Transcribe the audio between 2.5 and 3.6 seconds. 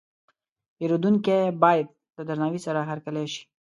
سره هرکلی شي.